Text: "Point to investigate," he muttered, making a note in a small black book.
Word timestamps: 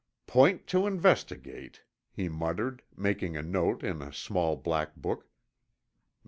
"Point 0.25 0.65
to 0.65 0.87
investigate," 0.87 1.83
he 2.11 2.27
muttered, 2.27 2.81
making 2.97 3.37
a 3.37 3.43
note 3.43 3.83
in 3.83 4.01
a 4.01 4.11
small 4.11 4.55
black 4.55 4.95
book. 4.95 5.27